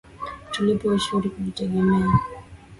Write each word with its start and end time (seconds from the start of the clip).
Tulipe 0.51 0.85
ushuru 0.97 1.23
tujitegemee 1.33 2.09